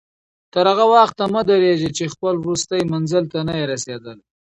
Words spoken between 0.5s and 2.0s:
تر هغه وخته مه درېږه